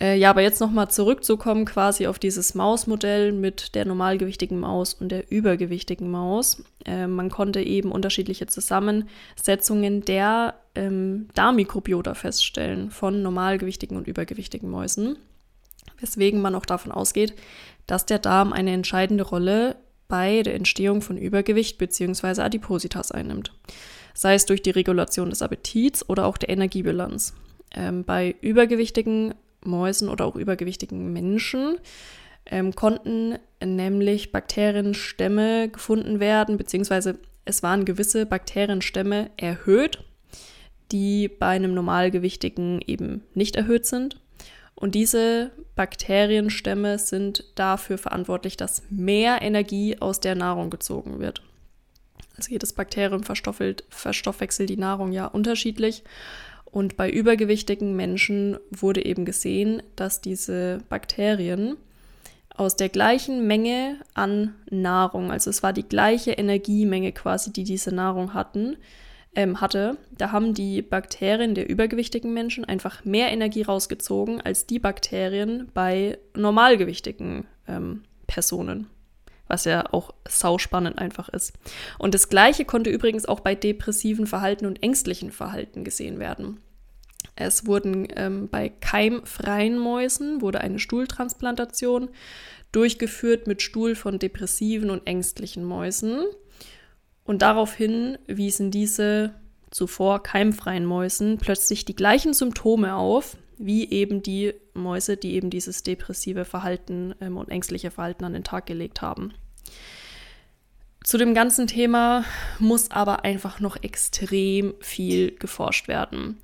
Äh, 0.00 0.16
ja, 0.16 0.30
aber 0.30 0.42
jetzt 0.42 0.60
nochmal 0.60 0.88
zurückzukommen 0.88 1.64
quasi 1.64 2.06
auf 2.06 2.18
dieses 2.20 2.54
Mausmodell 2.54 3.32
mit 3.32 3.74
der 3.74 3.84
normalgewichtigen 3.84 4.60
Maus 4.60 4.94
und 4.94 5.08
der 5.08 5.30
übergewichtigen 5.30 6.08
Maus. 6.10 6.62
Äh, 6.84 7.08
man 7.08 7.30
konnte 7.30 7.60
eben 7.60 7.90
unterschiedliche 7.90 8.46
Zusammensetzungen 8.46 10.02
der 10.04 10.54
ähm, 10.76 11.28
Darmmikrobiota 11.34 12.14
feststellen 12.14 12.90
von 12.90 13.22
normalgewichtigen 13.22 13.96
und 13.96 14.06
übergewichtigen 14.06 14.70
Mäusen, 14.70 15.18
weswegen 15.98 16.40
man 16.40 16.54
auch 16.54 16.66
davon 16.66 16.92
ausgeht, 16.92 17.34
dass 17.88 18.06
der 18.06 18.20
Darm 18.20 18.52
eine 18.52 18.72
entscheidende 18.72 19.24
Rolle 19.24 19.76
bei 20.08 20.42
der 20.42 20.54
Entstehung 20.54 21.02
von 21.02 21.16
Übergewicht 21.16 21.78
bzw. 21.78 22.40
Adipositas 22.40 23.12
einnimmt, 23.12 23.52
sei 24.14 24.34
es 24.34 24.46
durch 24.46 24.62
die 24.62 24.70
Regulation 24.70 25.30
des 25.30 25.42
Appetits 25.42 26.08
oder 26.08 26.26
auch 26.26 26.38
der 26.38 26.48
Energiebilanz. 26.48 27.34
Ähm, 27.74 28.04
bei 28.04 28.34
übergewichtigen 28.40 29.34
Mäusen 29.64 30.08
oder 30.08 30.24
auch 30.24 30.36
übergewichtigen 30.36 31.12
Menschen 31.12 31.78
ähm, 32.46 32.74
konnten 32.74 33.38
nämlich 33.62 34.32
Bakterienstämme 34.32 35.68
gefunden 35.68 36.20
werden, 36.20 36.56
beziehungsweise 36.56 37.18
es 37.44 37.62
waren 37.62 37.84
gewisse 37.84 38.26
Bakterienstämme 38.26 39.30
erhöht, 39.36 40.04
die 40.92 41.28
bei 41.28 41.48
einem 41.48 41.74
normalgewichtigen 41.74 42.80
eben 42.86 43.22
nicht 43.34 43.56
erhöht 43.56 43.86
sind. 43.86 44.20
Und 44.78 44.94
diese 44.94 45.50
Bakterienstämme 45.74 47.00
sind 47.00 47.42
dafür 47.56 47.98
verantwortlich, 47.98 48.56
dass 48.56 48.84
mehr 48.90 49.42
Energie 49.42 49.98
aus 49.98 50.20
der 50.20 50.36
Nahrung 50.36 50.70
gezogen 50.70 51.18
wird. 51.18 51.42
Also 52.36 52.52
jedes 52.52 52.72
Bakterium 52.72 53.24
verstoffwechselt 53.24 54.70
die 54.70 54.76
Nahrung 54.76 55.10
ja 55.10 55.26
unterschiedlich. 55.26 56.04
Und 56.64 56.96
bei 56.96 57.10
übergewichtigen 57.10 57.96
Menschen 57.96 58.56
wurde 58.70 59.04
eben 59.04 59.24
gesehen, 59.24 59.82
dass 59.96 60.20
diese 60.20 60.78
Bakterien 60.88 61.76
aus 62.54 62.76
der 62.76 62.88
gleichen 62.88 63.48
Menge 63.48 63.96
an 64.14 64.54
Nahrung, 64.70 65.32
also 65.32 65.50
es 65.50 65.64
war 65.64 65.72
die 65.72 65.88
gleiche 65.88 66.32
Energiemenge 66.32 67.10
quasi, 67.10 67.52
die 67.52 67.64
diese 67.64 67.92
Nahrung 67.92 68.32
hatten, 68.32 68.76
ähm, 69.38 69.60
hatte, 69.60 69.96
da 70.10 70.32
haben 70.32 70.52
die 70.52 70.82
Bakterien 70.82 71.54
der 71.54 71.68
übergewichtigen 71.70 72.34
Menschen 72.34 72.64
einfach 72.64 73.04
mehr 73.04 73.30
Energie 73.30 73.62
rausgezogen 73.62 74.40
als 74.40 74.66
die 74.66 74.80
Bakterien 74.80 75.70
bei 75.72 76.18
normalgewichtigen 76.34 77.46
ähm, 77.68 78.02
Personen 78.26 78.88
was 79.50 79.64
ja 79.64 79.86
auch 79.94 80.12
sauspannend 80.28 80.98
einfach 80.98 81.30
ist. 81.30 81.54
Und 81.96 82.12
das 82.12 82.28
Gleiche 82.28 82.66
konnte 82.66 82.90
übrigens 82.90 83.24
auch 83.24 83.40
bei 83.40 83.54
depressiven 83.54 84.26
Verhalten 84.26 84.66
und 84.66 84.82
ängstlichen 84.82 85.32
Verhalten 85.32 85.84
gesehen 85.84 86.18
werden. 86.18 86.60
Es 87.34 87.64
wurden 87.64 88.08
ähm, 88.14 88.50
bei 88.50 88.68
keimfreien 88.68 89.78
Mäusen 89.78 90.42
wurde 90.42 90.60
eine 90.60 90.78
Stuhltransplantation 90.78 92.10
durchgeführt 92.72 93.46
mit 93.46 93.62
Stuhl 93.62 93.94
von 93.94 94.18
depressiven 94.18 94.90
und 94.90 95.06
ängstlichen 95.06 95.64
Mäusen. 95.64 96.26
Und 97.28 97.42
daraufhin 97.42 98.16
wiesen 98.26 98.70
diese 98.70 99.34
zuvor 99.70 100.22
keimfreien 100.22 100.86
Mäusen 100.86 101.36
plötzlich 101.36 101.84
die 101.84 101.94
gleichen 101.94 102.32
Symptome 102.32 102.96
auf, 102.96 103.36
wie 103.58 103.90
eben 103.90 104.22
die 104.22 104.54
Mäuse, 104.72 105.18
die 105.18 105.34
eben 105.34 105.50
dieses 105.50 105.82
depressive 105.82 106.46
Verhalten 106.46 107.14
ähm, 107.20 107.36
und 107.36 107.50
ängstliche 107.50 107.90
Verhalten 107.90 108.24
an 108.24 108.32
den 108.32 108.44
Tag 108.44 108.64
gelegt 108.64 109.02
haben. 109.02 109.34
Zu 111.04 111.18
dem 111.18 111.34
ganzen 111.34 111.66
Thema 111.66 112.24
muss 112.60 112.90
aber 112.90 113.24
einfach 113.26 113.60
noch 113.60 113.76
extrem 113.82 114.72
viel 114.80 115.32
geforscht 115.32 115.86
werden, 115.86 116.38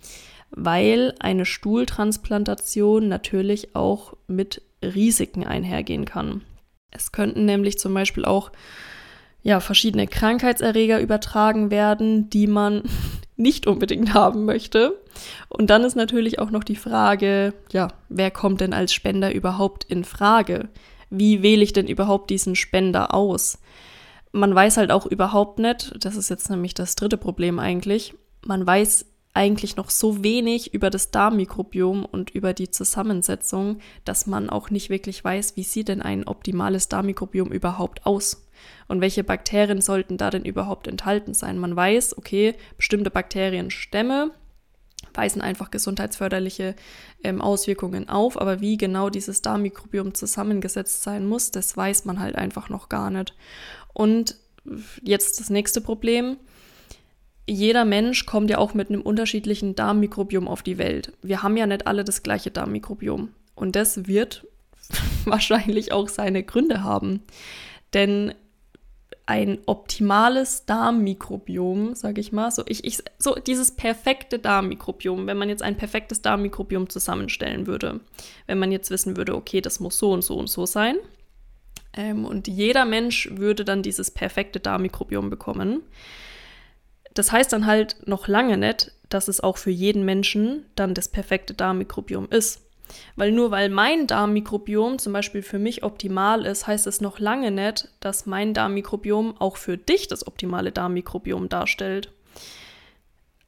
weil 0.51 1.15
eine 1.19 1.47
Stuhltransplantation 1.47 3.09
natürlich 3.09 3.75
auch 3.75 4.19
mit 4.27 4.61
Risiken 4.83 5.47
einhergehen 5.47 6.05
kann. 6.05 6.43
Es 6.91 7.11
könnten 7.11 7.47
nämlich 7.47 7.79
zum 7.79 7.95
Beispiel 7.95 8.27
auch 8.27 8.53
ja, 9.45 9.61
verschiedene 9.61 10.07
Krankheitserreger 10.07 11.01
übertragen 11.01 11.71
werden, 11.71 12.31
die 12.31 12.47
man 12.49 12.83
nicht 13.37 13.67
unbedingt 13.67 14.15
haben 14.15 14.47
möchte. 14.47 14.99
Und 15.49 15.71
dann 15.71 15.85
ist 15.85 15.95
natürlich 15.95 16.39
auch 16.39 16.51
noch 16.51 16.65
die 16.65 16.77
Frage, 16.77 17.53
ja, 17.71 17.89
wer 18.09 18.31
kommt 18.31 18.61
denn 18.61 18.73
als 18.73 18.93
Spender 18.93 19.33
überhaupt 19.33 19.85
in 19.85 20.03
Frage? 20.03 20.71
Wie 21.11 21.43
wähle 21.43 21.63
ich 21.63 21.75
denn 21.75 21.87
überhaupt 21.87 22.31
diesen 22.31 22.57
Spender 22.57 23.15
aus? 23.15 23.59
Man 24.33 24.55
weiß 24.55 24.79
halt 24.79 24.91
auch 24.91 25.07
überhaupt 25.07 25.59
nicht, 25.59 25.95
das 26.01 26.17
ist 26.17 26.31
jetzt 26.31 26.51
nämlich 26.51 26.75
das 26.75 26.97
dritte 26.97 27.19
Problem 27.19 27.59
eigentlich, 27.59 28.15
man 28.47 28.67
weiß 28.67 29.07
eigentlich 29.35 29.77
noch 29.77 29.91
so 29.91 30.25
wenig 30.25 30.73
über 30.73 30.91
das 30.91 31.11
Darmmikrobiom 31.11 32.05
und 32.05 32.31
über 32.31 32.55
die 32.55 32.71
Zusammensetzung, 32.71 33.79
dass 34.05 34.27
man 34.27 34.49
auch 34.49 34.71
nicht 34.71 34.91
wirklich 34.91 35.23
weiß, 35.23 35.57
wie 35.57 35.65
sieht 35.65 35.89
denn 35.89 36.03
ein 36.03 36.27
optimales 36.27 36.89
Darmmikrobiom 36.89 37.53
überhaupt 37.53 38.07
aus? 38.07 38.44
Und 38.89 39.01
welche 39.01 39.25
Bakterien 39.25 39.81
sollten 39.81 40.17
da 40.17 40.31
denn 40.31 40.45
überhaupt 40.45 40.87
enthalten 40.87 41.35
sein? 41.35 41.59
Man 41.59 41.75
weiß, 41.75 42.19
okay, 42.19 42.55
bestimmte 42.77 43.11
Bakterienstämme 43.11 44.31
weisen 45.13 45.41
einfach 45.41 45.71
gesundheitsförderliche 45.71 46.75
ähm, 47.23 47.41
Auswirkungen 47.41 48.09
auf, 48.09 48.41
aber 48.41 48.61
wie 48.61 48.77
genau 48.77 49.11
dieses 49.11 49.43
Darmmikrobiom 49.43 50.15
zusammengesetzt 50.15 51.03
sein 51.03 51.27
muss, 51.27 51.51
das 51.51 51.77
weiß 51.77 52.05
man 52.05 52.21
halt 52.21 52.35
einfach 52.37 52.69
noch 52.69 52.89
gar 52.89 53.11
nicht. 53.11 53.35
Und 53.93 54.37
jetzt 55.03 55.41
das 55.41 55.51
nächste 55.51 55.81
Problem. 55.81 56.37
Jeder 57.47 57.85
Mensch 57.85 58.25
kommt 58.25 58.49
ja 58.49 58.59
auch 58.59 58.73
mit 58.73 58.89
einem 58.89 59.03
unterschiedlichen 59.03 59.75
Darmmikrobiom 59.75 60.49
auf 60.49 60.63
die 60.63 60.79
Welt. 60.79 61.13
Wir 61.23 61.43
haben 61.43 61.57
ja 61.57 61.67
nicht 61.67 61.87
alle 61.87 62.05
das 62.05 62.23
gleiche 62.23 62.51
Darmmikrobiom. 62.51 63.29
Und 63.55 63.77
das 63.77 64.07
wird 64.07 64.47
wahrscheinlich 65.25 65.93
auch 65.93 66.09
seine 66.09 66.43
Gründe 66.43 66.83
haben. 66.83 67.23
Denn 67.93 68.35
ein 69.27 69.59
optimales 69.67 70.67
Darmmikrobiom, 70.67 71.95
sage 71.95 72.21
ich 72.21 72.33
mal. 72.33 72.51
So, 72.51 72.63
ich, 72.67 72.85
ich, 72.85 72.99
so 73.19 73.35
dieses 73.35 73.71
perfekte 73.71 74.39
Darmmikrobiom, 74.39 75.27
wenn 75.27 75.39
man 75.39 75.49
jetzt 75.49 75.63
ein 75.63 75.77
perfektes 75.77 76.21
Darmmikrobiom 76.21 76.91
zusammenstellen 76.91 77.67
würde, 77.67 78.01
wenn 78.47 78.59
man 78.59 78.71
jetzt 78.71 78.91
wissen 78.91 79.17
würde, 79.17 79.35
okay, 79.35 79.63
das 79.63 79.81
muss 79.81 79.99
so 79.99 80.13
und 80.13 80.23
so 80.23 80.37
und 80.37 80.49
so 80.49 80.67
sein. 80.67 80.97
Ähm, 81.95 82.27
und 82.27 82.49
jeder 82.49 82.85
Mensch 82.85 83.31
würde 83.33 83.65
dann 83.65 83.83
dieses 83.83 84.11
perfekte 84.11 84.61
Darmmikrobiom 84.61 85.31
bekommen. 85.31 85.83
Das 87.15 87.33
heißt 87.33 87.53
dann 87.53 87.67
halt 87.67 88.07
noch 88.07 88.29
lange 88.29 88.59
nicht, 88.59 88.93
dass 89.09 89.29
es 89.29 89.41
auch 89.41 89.57
für 89.57 89.71
jeden 89.71 90.05
Menschen 90.05 90.67
dann 90.75 90.93
das 90.93 91.09
perfekte 91.09 91.55
Darmmikrobiom 91.55 92.29
ist. 92.31 92.61
Weil 93.17 93.33
nur 93.33 93.51
weil 93.51 93.69
mein 93.69 94.07
Darmmikrobiom 94.07 94.99
zum 94.99 95.13
Beispiel 95.13 95.43
für 95.43 95.59
mich 95.59 95.83
optimal 95.83 96.47
ist, 96.47 96.67
heißt 96.67 96.87
es 96.87 97.01
noch 97.01 97.19
lange 97.19 97.51
nicht, 97.51 97.89
dass 98.01 98.27
mein 98.27 98.55
Darmmikrobiom 98.55 99.37
auch 99.39 99.57
für 99.57 99.77
dich 99.77 100.09
das 100.09 100.27
optimale 100.27 100.73
Darmmikrobiom 100.73 101.49
darstellt. 101.49 102.13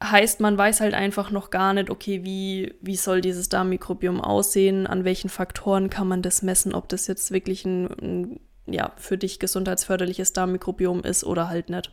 Heißt, 0.03 0.41
man 0.41 0.57
weiß 0.57 0.81
halt 0.81 0.93
einfach 0.93 1.31
noch 1.31 1.49
gar 1.49 1.73
nicht, 1.73 1.89
okay, 1.89 2.23
wie, 2.23 2.75
wie 2.81 2.95
soll 2.95 3.21
dieses 3.21 3.49
Darmmikrobiom 3.49 4.21
aussehen, 4.21 4.85
an 4.85 5.05
welchen 5.05 5.29
Faktoren 5.29 5.89
kann 5.89 6.07
man 6.07 6.21
das 6.21 6.43
messen, 6.43 6.75
ob 6.75 6.87
das 6.87 7.07
jetzt 7.07 7.31
wirklich 7.31 7.65
ein, 7.65 7.89
ein 8.01 8.39
ja, 8.67 8.91
für 8.97 9.17
dich 9.17 9.39
gesundheitsförderliches 9.39 10.33
Darmmikrobiom 10.33 11.01
ist 11.01 11.23
oder 11.23 11.49
halt 11.49 11.69
nicht 11.69 11.91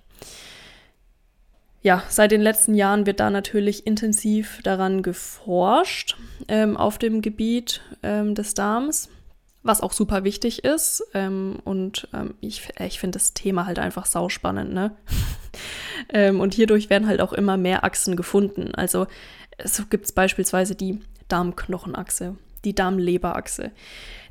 ja, 1.85 2.03
seit 2.09 2.33
den 2.33 2.41
letzten 2.41 2.75
Jahren 2.75 3.05
wird 3.05 3.21
da 3.21 3.29
natürlich 3.29 3.87
intensiv 3.87 4.61
daran 4.63 5.03
geforscht 5.03 6.17
ähm, 6.49 6.79
auf 6.79 6.97
dem 6.97 7.21
Gebiet 7.21 7.83
ähm, 8.03 8.35
des 8.35 8.55
Darms, 8.55 9.11
was 9.63 9.83
auch 9.83 9.93
super 9.93 10.25
wichtig 10.25 10.65
ist. 10.65 11.05
Ähm, 11.13 11.59
und 11.65 12.09
ähm, 12.15 12.37
ich, 12.41 12.67
ich 12.81 12.99
finde 12.99 13.19
das 13.19 13.35
Thema 13.35 13.67
halt 13.67 13.79
einfach 13.79 14.07
sauspannend, 14.07 14.73
ne? 14.73 14.97
Ähm, 16.09 16.41
und 16.41 16.53
hierdurch 16.55 16.91
werden 16.91 17.07
halt 17.07 17.21
auch 17.21 17.33
immer 17.33 17.57
mehr 17.57 17.85
Achsen 17.85 18.17
gefunden. 18.17 18.75
Also 18.75 19.07
so 19.63 19.85
gibt 19.87 20.07
es 20.07 20.13
beispielsweise 20.13 20.75
die 20.75 20.99
Darmknochenachse, 21.29 22.37
die 22.65 22.75
Darmleberachse 22.75 23.73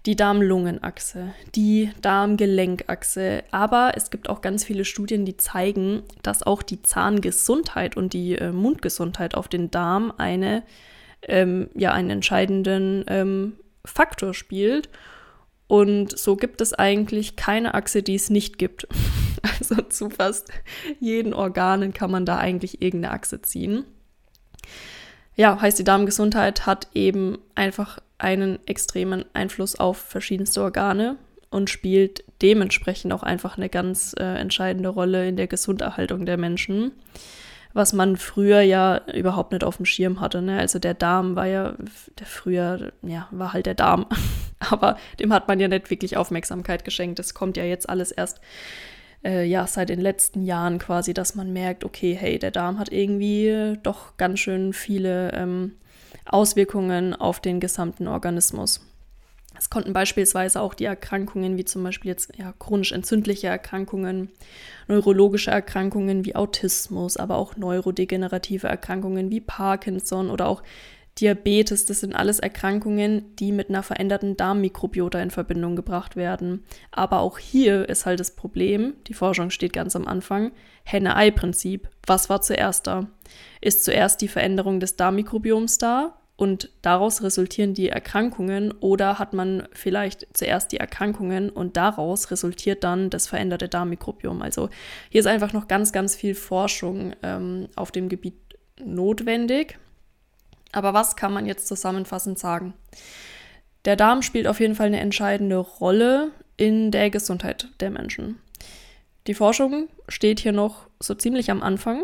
die 0.06 0.16
Darm-Lungen-Achse, 0.18 1.34
die 1.56 1.92
Darm-Gelenkachse. 2.02 3.44
Aber 3.52 3.94
es 3.96 4.10
gibt 4.10 4.30
auch 4.30 4.42
ganz 4.42 4.64
viele 4.64 4.86
Studien, 4.86 5.26
die 5.26 5.38
zeigen, 5.38 6.04
dass 6.24 6.44
auch 6.44 6.62
die 6.62 6.82
Zahngesundheit 6.82 7.96
und 7.96 8.14
die 8.14 8.36
äh, 8.36 8.52
Mundgesundheit 8.52 9.36
auf 9.36 9.48
den 9.48 9.72
Darm 9.72 10.14
eine, 10.18 10.64
ähm, 11.22 11.70
ja, 11.74 11.94
einen 11.94 12.10
entscheidenden 12.10 13.06
ähm, 13.08 13.54
Faktor 13.86 14.34
spielt. 14.34 14.90
Und 15.68 16.18
so 16.18 16.36
gibt 16.36 16.60
es 16.60 16.74
eigentlich 16.74 17.38
keine 17.38 17.74
Achse, 17.74 18.04
die 18.04 18.16
es 18.16 18.30
nicht 18.30 18.58
gibt. 18.58 18.88
Also 19.60 19.82
zu 19.82 20.10
fast 20.10 20.50
jeden 21.02 21.34
Organen 21.34 21.94
kann 21.94 22.10
man 22.10 22.26
da 22.26 22.38
eigentlich 22.38 22.82
irgendeine 22.82 23.14
Achse 23.14 23.42
ziehen. 23.42 23.84
Ja, 25.36 25.60
heißt, 25.60 25.78
die 25.80 25.84
Darmgesundheit 25.84 26.66
hat 26.66 26.88
eben 26.94 27.38
einfach 27.54 28.00
einen 28.18 28.60
extremen 28.68 29.26
Einfluss 29.34 29.76
auf 29.76 29.98
verschiedenste 29.98 30.62
Organe 30.62 31.18
und 31.50 31.70
spielt 31.70 32.24
dementsprechend 32.42 33.14
auch 33.14 33.24
einfach 33.24 33.58
eine 33.58 33.70
ganz 33.70 34.16
äh, 34.20 34.24
entscheidende 34.24 34.90
Rolle 34.90 35.28
in 35.28 35.38
der 35.38 35.48
Gesunderhaltung 35.48 36.26
der 36.26 36.38
Menschen, 36.38 36.92
was 37.74 37.94
man 37.94 38.18
früher 38.18 38.62
ja 38.62 39.02
überhaupt 39.14 39.52
nicht 39.52 39.64
auf 39.64 39.78
dem 39.78 39.86
Schirm 39.86 40.20
hatte. 40.20 40.42
Ne? 40.42 40.58
Also 40.58 40.80
der 40.80 40.94
Darm 40.96 41.36
war 41.36 41.46
ja, 41.46 41.76
der 42.20 42.26
früher, 42.26 42.92
ja, 43.02 43.28
war 43.32 43.54
halt 43.54 43.68
der 43.68 43.76
Darm. 43.76 44.08
Aber 44.60 44.98
dem 45.20 45.34
hat 45.34 45.48
man 45.48 45.60
ja 45.60 45.68
nicht 45.68 45.90
wirklich 45.90 46.18
Aufmerksamkeit 46.18 46.86
geschenkt. 46.86 47.20
Das 47.20 47.34
kommt 47.34 47.58
ja 47.58 47.66
jetzt 47.66 47.90
alles 47.90 48.12
erst, 48.12 48.42
äh, 49.24 49.46
ja, 49.46 49.68
seit 49.68 49.90
den 49.90 50.02
letzten 50.02 50.44
Jahren 50.44 50.80
quasi, 50.80 51.14
dass 51.14 51.36
man 51.36 51.54
merkt, 51.54 51.84
okay, 51.84 52.18
hey, 52.20 52.40
der 52.40 52.52
Darm 52.52 52.80
hat 52.80 52.92
irgendwie 52.92 53.78
doch 53.84 54.18
ganz 54.18 54.40
schön 54.40 54.74
viele 54.74 55.32
ähm, 55.34 55.74
Auswirkungen 56.26 57.14
auf 57.14 57.40
den 57.40 57.60
gesamten 57.60 58.08
Organismus. 58.08 58.82
Es 59.58 59.70
konnten 59.70 59.94
beispielsweise 59.94 60.62
auch 60.62 60.74
die 60.74 60.86
Erkrankungen 60.86 61.58
wie 61.58 61.66
zum 61.66 61.84
Beispiel 61.84 62.10
jetzt 62.10 62.36
ja, 62.38 62.54
chronisch 62.58 62.92
entzündliche 62.92 63.48
Erkrankungen, 63.48 64.30
neurologische 64.88 65.52
Erkrankungen 65.52 66.26
wie 66.26 66.36
Autismus, 66.36 67.18
aber 67.18 67.38
auch 67.38 67.56
neurodegenerative 67.56 68.68
Erkrankungen 68.68 69.30
wie 69.30 69.42
Parkinson 69.42 70.32
oder 70.32 70.48
auch 70.48 70.64
Diabetes, 71.20 71.86
das 71.86 72.00
sind 72.00 72.16
alles 72.16 72.40
Erkrankungen, 72.40 73.36
die 73.36 73.52
mit 73.52 73.70
einer 73.70 73.84
veränderten 73.84 74.36
Darmmikrobiota 74.36 75.22
in 75.22 75.30
Verbindung 75.30 75.76
gebracht 75.76 76.16
werden. 76.16 76.64
Aber 76.92 77.20
auch 77.20 77.38
hier 77.38 77.88
ist 77.88 78.06
halt 78.06 78.20
das 78.20 78.36
Problem, 78.36 78.96
die 79.08 79.14
Forschung 79.14 79.52
steht 79.52 79.74
ganz 79.74 79.96
am 79.96 80.08
Anfang, 80.08 80.52
Henne-Ei-Prinzip. 80.84 81.88
Was 82.08 82.30
war 82.30 82.42
zuerst 82.42 82.88
da? 82.88 83.08
Ist 83.62 83.84
zuerst 83.86 84.22
die 84.22 84.28
Veränderung 84.28 84.80
des 84.80 84.96
Darmmikrobioms 84.96 85.78
da 85.78 86.18
und 86.36 86.70
daraus 86.82 87.22
resultieren 87.22 87.76
die 87.76 87.90
Erkrankungen 87.90 88.72
oder 88.72 89.20
hat 89.20 89.34
man 89.34 89.68
vielleicht 89.72 90.28
zuerst 90.34 90.72
die 90.72 90.78
Erkrankungen 90.78 91.50
und 91.50 91.78
daraus 91.78 92.32
resultiert 92.32 92.84
dann 92.84 93.12
das 93.12 93.28
veränderte 93.28 93.70
Darmmikrobiom. 93.70 94.42
Also 94.42 94.70
hier 95.10 95.20
ist 95.20 95.28
einfach 95.28 95.54
noch 95.54 95.68
ganz, 95.68 95.92
ganz 95.92 96.16
viel 96.16 96.34
Forschung 96.34 97.14
ähm, 97.22 97.70
auf 97.76 97.92
dem 97.92 98.10
Gebiet 98.10 98.36
notwendig. 98.84 99.78
Aber 100.74 100.94
was 100.94 101.16
kann 101.16 101.32
man 101.32 101.46
jetzt 101.46 101.68
zusammenfassend 101.68 102.38
sagen? 102.38 102.74
Der 103.86 103.96
Darm 103.96 104.22
spielt 104.22 104.48
auf 104.48 104.60
jeden 104.60 104.76
Fall 104.76 104.88
eine 104.88 105.00
entscheidende 105.00 105.58
Rolle 105.58 106.32
in 106.58 106.92
der 106.92 107.10
Gesundheit 107.10 107.70
der 107.80 107.90
Menschen. 107.90 108.40
Die 109.28 109.34
Forschung 109.34 109.88
steht 110.10 110.42
hier 110.42 110.52
noch 110.52 110.88
so 111.00 111.16
ziemlich 111.16 111.50
am 111.50 111.64
Anfang 111.64 112.04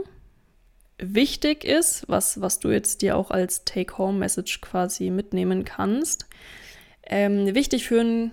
wichtig 0.99 1.63
ist, 1.63 2.05
was, 2.07 2.41
was 2.41 2.59
du 2.59 2.69
jetzt 2.69 3.01
dir 3.01 3.17
auch 3.17 3.31
als 3.31 3.65
Take-Home-Message 3.65 4.61
quasi 4.61 5.09
mitnehmen 5.09 5.65
kannst. 5.65 6.27
Ähm, 7.03 7.55
wichtig 7.55 7.87
für 7.87 8.01
ein 8.01 8.31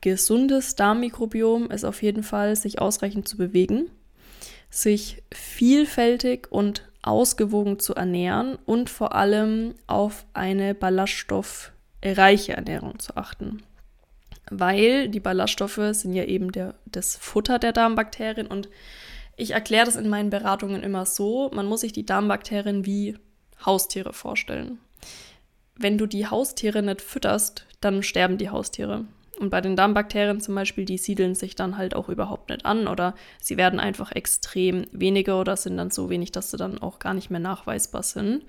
gesundes 0.00 0.74
Darmmikrobiom 0.76 1.70
ist 1.70 1.84
auf 1.84 2.02
jeden 2.02 2.22
Fall, 2.22 2.56
sich 2.56 2.80
ausreichend 2.80 3.28
zu 3.28 3.36
bewegen, 3.36 3.90
sich 4.70 5.22
vielfältig 5.32 6.50
und 6.50 6.88
ausgewogen 7.06 7.78
zu 7.78 7.94
ernähren 7.94 8.58
und 8.66 8.90
vor 8.90 9.14
allem 9.14 9.74
auf 9.86 10.26
eine 10.34 10.74
ballaststoffreiche 10.74 12.52
Ernährung 12.54 12.98
zu 12.98 13.16
achten. 13.16 13.62
Weil 14.50 15.08
die 15.08 15.20
Ballaststoffe 15.20 15.80
sind 15.92 16.12
ja 16.14 16.24
eben 16.24 16.52
der, 16.52 16.74
das 16.86 17.16
Futter 17.16 17.58
der 17.58 17.72
Darmbakterien 17.72 18.46
und 18.46 18.68
ich 19.36 19.50
erkläre 19.52 19.86
das 19.86 19.96
in 19.96 20.08
meinen 20.08 20.30
Beratungen 20.30 20.82
immer 20.82 21.04
so, 21.04 21.50
man 21.52 21.66
muss 21.66 21.80
sich 21.80 21.92
die 21.92 22.06
Darmbakterien 22.06 22.86
wie 22.86 23.18
Haustiere 23.64 24.12
vorstellen. 24.12 24.78
Wenn 25.74 25.98
du 25.98 26.06
die 26.06 26.26
Haustiere 26.26 26.82
nicht 26.82 27.02
fütterst, 27.02 27.66
dann 27.80 28.02
sterben 28.02 28.38
die 28.38 28.48
Haustiere. 28.48 29.04
Und 29.38 29.50
bei 29.50 29.60
den 29.60 29.76
Darmbakterien 29.76 30.40
zum 30.40 30.54
Beispiel, 30.54 30.84
die 30.84 30.98
siedeln 30.98 31.34
sich 31.34 31.54
dann 31.54 31.76
halt 31.76 31.94
auch 31.94 32.08
überhaupt 32.08 32.48
nicht 32.48 32.64
an 32.64 32.88
oder 32.88 33.14
sie 33.40 33.56
werden 33.56 33.80
einfach 33.80 34.12
extrem 34.12 34.86
weniger 34.92 35.40
oder 35.40 35.56
sind 35.56 35.76
dann 35.76 35.90
so 35.90 36.08
wenig, 36.08 36.32
dass 36.32 36.50
sie 36.50 36.56
dann 36.56 36.78
auch 36.78 36.98
gar 36.98 37.12
nicht 37.12 37.30
mehr 37.30 37.40
nachweisbar 37.40 38.02
sind. 38.02 38.44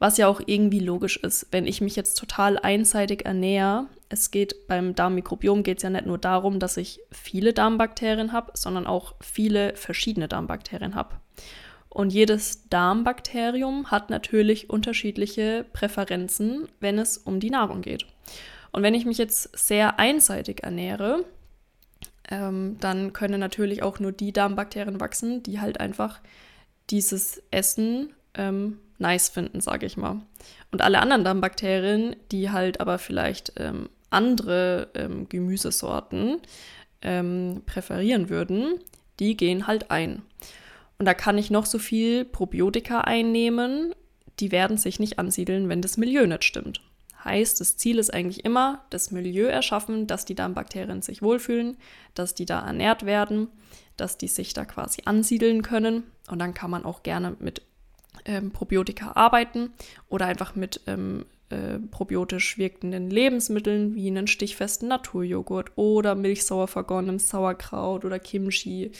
Was 0.00 0.18
ja 0.18 0.26
auch 0.26 0.40
irgendwie 0.44 0.80
logisch 0.80 1.16
ist, 1.16 1.46
wenn 1.52 1.66
ich 1.66 1.80
mich 1.80 1.94
jetzt 1.94 2.16
total 2.16 2.58
einseitig 2.58 3.24
ernähre. 3.24 3.86
Es 4.08 4.30
geht 4.32 4.66
beim 4.66 4.94
Darmmikrobiom 4.94 5.62
geht 5.62 5.78
es 5.78 5.84
ja 5.84 5.90
nicht 5.90 6.06
nur 6.06 6.18
darum, 6.18 6.58
dass 6.58 6.76
ich 6.76 7.00
viele 7.10 7.52
Darmbakterien 7.52 8.32
habe, 8.32 8.50
sondern 8.54 8.86
auch 8.86 9.14
viele 9.20 9.76
verschiedene 9.76 10.26
Darmbakterien 10.26 10.96
habe. 10.96 11.14
Und 11.88 12.12
jedes 12.12 12.68
Darmbakterium 12.68 13.92
hat 13.92 14.10
natürlich 14.10 14.68
unterschiedliche 14.68 15.64
Präferenzen, 15.72 16.66
wenn 16.80 16.98
es 16.98 17.16
um 17.16 17.38
die 17.38 17.50
Nahrung 17.50 17.82
geht. 17.82 18.04
Und 18.74 18.82
wenn 18.82 18.94
ich 18.94 19.06
mich 19.06 19.18
jetzt 19.18 19.56
sehr 19.56 20.00
einseitig 20.00 20.64
ernähre, 20.64 21.24
ähm, 22.28 22.76
dann 22.80 23.12
können 23.12 23.38
natürlich 23.38 23.84
auch 23.84 24.00
nur 24.00 24.10
die 24.10 24.32
Darmbakterien 24.32 24.98
wachsen, 24.98 25.44
die 25.44 25.60
halt 25.60 25.78
einfach 25.78 26.18
dieses 26.90 27.40
Essen 27.52 28.12
ähm, 28.34 28.80
nice 28.98 29.28
finden, 29.28 29.60
sage 29.60 29.86
ich 29.86 29.96
mal. 29.96 30.22
Und 30.72 30.82
alle 30.82 30.98
anderen 30.98 31.22
Darmbakterien, 31.22 32.16
die 32.32 32.50
halt 32.50 32.80
aber 32.80 32.98
vielleicht 32.98 33.52
ähm, 33.58 33.90
andere 34.10 34.88
ähm, 34.94 35.28
Gemüsesorten 35.28 36.38
ähm, 37.00 37.62
präferieren 37.66 38.28
würden, 38.28 38.80
die 39.20 39.36
gehen 39.36 39.68
halt 39.68 39.92
ein. 39.92 40.22
Und 40.98 41.06
da 41.06 41.14
kann 41.14 41.38
ich 41.38 41.48
noch 41.48 41.66
so 41.66 41.78
viel 41.78 42.24
Probiotika 42.24 43.02
einnehmen, 43.02 43.94
die 44.40 44.50
werden 44.50 44.78
sich 44.78 44.98
nicht 44.98 45.20
ansiedeln, 45.20 45.68
wenn 45.68 45.80
das 45.80 45.96
Milieu 45.96 46.26
nicht 46.26 46.42
stimmt. 46.42 46.80
Heißt, 47.24 47.60
das 47.60 47.76
Ziel 47.76 47.98
ist 47.98 48.12
eigentlich 48.12 48.44
immer, 48.44 48.84
das 48.90 49.10
Milieu 49.10 49.46
erschaffen, 49.46 50.06
dass 50.06 50.24
die 50.24 50.34
Darmbakterien 50.34 51.02
sich 51.02 51.22
wohlfühlen, 51.22 51.76
dass 52.14 52.34
die 52.34 52.46
da 52.46 52.60
ernährt 52.64 53.06
werden, 53.06 53.48
dass 53.96 54.18
die 54.18 54.28
sich 54.28 54.52
da 54.52 54.64
quasi 54.64 55.02
ansiedeln 55.04 55.62
können. 55.62 56.04
Und 56.28 56.38
dann 56.38 56.54
kann 56.54 56.70
man 56.70 56.84
auch 56.84 57.02
gerne 57.02 57.36
mit 57.38 57.62
ähm, 58.26 58.50
Probiotika 58.50 59.12
arbeiten 59.12 59.72
oder 60.08 60.26
einfach 60.26 60.54
mit 60.54 60.80
ähm, 60.86 61.26
äh, 61.50 61.78
probiotisch 61.90 62.58
wirkenden 62.58 63.10
Lebensmitteln 63.10 63.94
wie 63.94 64.08
einen 64.08 64.26
stichfesten 64.26 64.88
Naturjoghurt 64.88 65.72
oder 65.76 66.14
milchsauer 66.14 66.68
vergonnenem 66.68 67.18
Sauerkraut 67.18 68.04
oder 68.04 68.18
Kimchi 68.18 68.92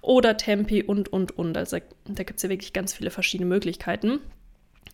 oder 0.00 0.36
Tempe 0.36 0.84
und, 0.84 1.12
und, 1.12 1.38
und. 1.38 1.56
Also 1.56 1.78
da 2.04 2.22
gibt 2.24 2.38
es 2.38 2.42
ja 2.42 2.48
wirklich 2.48 2.72
ganz 2.72 2.94
viele 2.94 3.10
verschiedene 3.10 3.48
Möglichkeiten. 3.48 4.20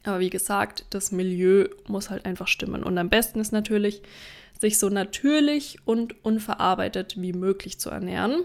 Aber 0.05 0.21
wie 0.21 0.31
gesagt, 0.31 0.87
das 0.91 1.13
Milieu 1.13 1.69
muss 1.87 2.11
halt 2.11 2.25
einfach 2.25 2.49
stimmen. 2.49 2.83
Und 2.83 2.97
am 2.99 3.11
besten 3.11 3.41
ist 3.41 3.53
natürlich, 3.53 4.03
sich 4.59 4.79
so 4.79 4.89
natürlich 4.89 5.79
und 5.85 6.25
unverarbeitet 6.25 7.21
wie 7.21 7.33
möglich 7.33 7.79
zu 7.79 7.91
ernähren. 7.91 8.43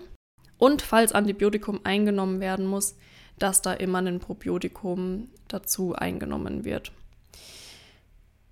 Und 0.58 0.82
falls 0.82 1.12
Antibiotikum 1.12 1.82
eingenommen 1.84 2.39
werden 2.39 2.65
muss, 2.65 2.96
dass 3.38 3.62
da 3.62 3.74
immer 3.74 4.00
ein 4.00 4.20
Probiotikum 4.20 5.30
dazu 5.48 5.94
eingenommen 5.94 6.63
wird. 6.63 6.91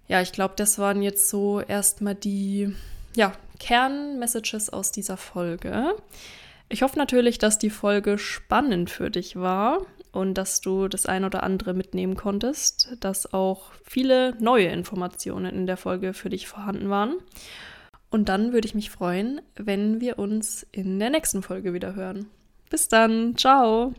Ja, 0.07 0.21
ich 0.21 0.33
glaube, 0.33 0.55
das 0.57 0.77
waren 0.77 1.01
jetzt 1.01 1.29
so 1.29 1.61
erstmal 1.61 2.15
die 2.15 2.75
ja, 3.15 3.33
Kernmessages 3.59 4.69
aus 4.69 4.91
dieser 4.91 5.15
Folge. 5.15 5.95
Ich 6.67 6.81
hoffe 6.81 6.97
natürlich, 6.97 7.37
dass 7.37 7.57
die 7.57 7.69
Folge 7.69 8.17
spannend 8.17 8.89
für 8.89 9.09
dich 9.09 9.37
war 9.37 9.85
und 10.13 10.35
dass 10.35 10.61
du 10.61 10.87
das 10.87 11.05
ein 11.05 11.25
oder 11.25 11.43
andere 11.43 11.73
mitnehmen 11.73 12.15
konntest, 12.15 12.95
dass 13.01 13.33
auch 13.33 13.71
viele 13.83 14.35
neue 14.39 14.67
Informationen 14.67 15.53
in 15.53 15.67
der 15.67 15.75
Folge 15.75 16.13
für 16.13 16.29
dich 16.29 16.47
vorhanden 16.47 16.89
waren. 16.89 17.15
Und 18.09 18.29
dann 18.29 18.53
würde 18.53 18.67
ich 18.67 18.75
mich 18.75 18.91
freuen, 18.91 19.41
wenn 19.55 19.99
wir 19.99 20.19
uns 20.19 20.65
in 20.71 20.99
der 20.99 21.09
nächsten 21.09 21.41
Folge 21.41 21.73
wieder 21.73 21.95
hören. 21.95 22.27
Bis 22.69 22.87
dann, 22.87 23.35
ciao! 23.35 23.93